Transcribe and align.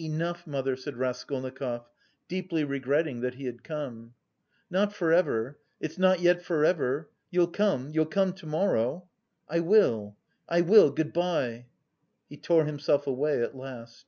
"Enough, 0.00 0.46
mother," 0.46 0.76
said 0.76 0.96
Raskolnikov, 0.96 1.84
deeply 2.26 2.64
regretting 2.64 3.20
that 3.20 3.34
he 3.34 3.44
had 3.44 3.62
come. 3.62 4.14
"Not 4.70 4.94
for 4.94 5.12
ever, 5.12 5.58
it's 5.78 5.98
not 5.98 6.20
yet 6.20 6.40
for 6.40 6.64
ever? 6.64 7.10
You'll 7.30 7.48
come, 7.48 7.90
you'll 7.90 8.06
come 8.06 8.32
to 8.32 8.46
morrow?" 8.46 9.10
"I 9.46 9.60
will, 9.60 10.16
I 10.48 10.62
will, 10.62 10.90
good 10.90 11.12
bye." 11.12 11.66
He 12.30 12.38
tore 12.38 12.64
himself 12.64 13.06
away 13.06 13.42
at 13.42 13.54
last. 13.58 14.06